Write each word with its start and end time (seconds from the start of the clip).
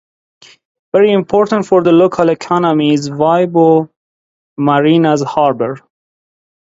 Very 0.95 1.11
important 1.11 1.67
for 1.67 1.83
the 1.83 1.91
local 1.91 2.29
economy 2.29 2.91
is 2.95 3.07
Vibo 3.09 3.87
Marina's 4.57 5.21
harbour. 5.21 5.77